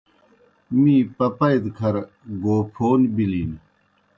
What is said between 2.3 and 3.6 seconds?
گوپھو بِلِن۔